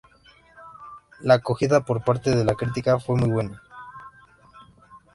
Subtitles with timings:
[1.19, 3.61] La acogida por parte de la crítica fue muy buena.